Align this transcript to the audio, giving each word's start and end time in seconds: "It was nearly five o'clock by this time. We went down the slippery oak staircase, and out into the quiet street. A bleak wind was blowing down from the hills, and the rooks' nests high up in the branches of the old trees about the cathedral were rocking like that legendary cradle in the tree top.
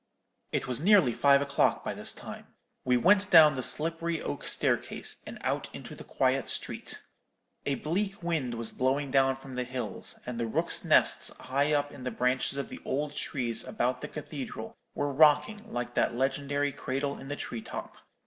"It 0.51 0.65
was 0.65 0.79
nearly 0.79 1.13
five 1.13 1.43
o'clock 1.43 1.83
by 1.85 1.93
this 1.93 2.11
time. 2.11 2.47
We 2.83 2.97
went 2.97 3.29
down 3.29 3.53
the 3.53 3.61
slippery 3.61 4.19
oak 4.19 4.45
staircase, 4.45 5.21
and 5.27 5.37
out 5.41 5.69
into 5.75 5.93
the 5.93 6.03
quiet 6.03 6.49
street. 6.49 7.03
A 7.67 7.75
bleak 7.75 8.23
wind 8.23 8.55
was 8.55 8.71
blowing 8.71 9.11
down 9.11 9.35
from 9.35 9.53
the 9.53 9.63
hills, 9.63 10.17
and 10.25 10.39
the 10.39 10.47
rooks' 10.47 10.83
nests 10.83 11.29
high 11.37 11.71
up 11.73 11.91
in 11.91 12.03
the 12.03 12.09
branches 12.09 12.57
of 12.57 12.69
the 12.69 12.81
old 12.83 13.15
trees 13.15 13.63
about 13.63 14.01
the 14.01 14.07
cathedral 14.07 14.75
were 14.95 15.13
rocking 15.13 15.71
like 15.71 15.93
that 15.93 16.15
legendary 16.15 16.71
cradle 16.71 17.19
in 17.19 17.27
the 17.27 17.35
tree 17.35 17.61
top. 17.61 17.97